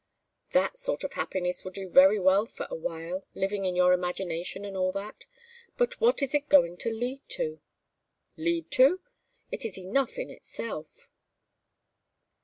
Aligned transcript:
"That 0.53 0.79
sort 0.79 1.03
of 1.03 1.13
happiness 1.13 1.63
will 1.63 1.69
do 1.69 1.87
very 1.87 2.17
well 2.19 2.47
for 2.47 2.65
a 2.71 2.75
while 2.75 3.23
living 3.35 3.65
in 3.65 3.75
your 3.75 3.93
imagination 3.93 4.65
and 4.65 4.75
all 4.75 4.91
that. 4.93 5.27
But 5.77 6.01
what 6.01 6.23
is 6.23 6.33
it 6.33 6.49
going 6.49 6.77
to 6.77 6.89
lead 6.89 7.19
to?" 7.29 7.61
"Lead 8.35 8.71
to? 8.71 9.01
It 9.51 9.63
is 9.63 9.77
enough 9.77 10.17
in 10.17 10.31
itself." 10.31 11.07